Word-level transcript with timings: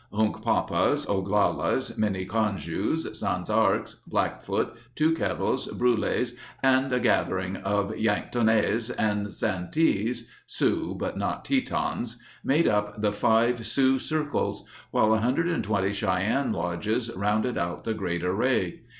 Hunkpapas, 0.11 1.05
Oglalas, 1.05 1.95
Miniconjous, 1.95 3.05
Sans 3.15 3.47
Arcs, 3.51 3.97
Blackfoot, 4.07 4.75
Two 4.95 5.13
Kettles, 5.13 5.67
Brules, 5.67 6.33
and 6.63 6.91
a 6.91 6.99
scattering 6.99 7.57
of 7.57 7.91
Yanktonnais 7.95 8.89
and 8.97 9.27
Santees 9.31 10.27
(Sioux, 10.47 10.95
but 10.97 11.19
not 11.19 11.45
Tetons) 11.45 12.17
made 12.43 12.67
up 12.67 12.99
the 12.99 13.13
five 13.13 13.63
Sioux 13.63 13.99
circles, 13.99 14.65
while 14.89 15.09
120 15.11 15.93
Cheyenne 15.93 16.51
lodges 16.51 17.11
rounded 17.15 17.55
out 17.59 17.83
the 17.83 17.93
great 17.93 18.23
array. 18.23 18.81